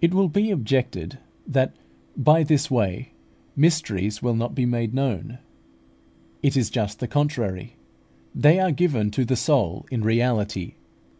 [0.00, 1.74] It will be objected that,
[2.16, 3.14] by this way,
[3.56, 5.38] mysteries will not be made known.
[6.40, 7.74] It is just the contrary;
[8.32, 10.74] they are given to the soul in reality.